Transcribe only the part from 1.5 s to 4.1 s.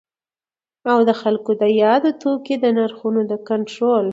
د یادو توکو د نرخونو د کنټرول